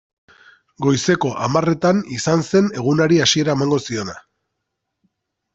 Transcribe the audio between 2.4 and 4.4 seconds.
zen egunari hasiera emango ziona.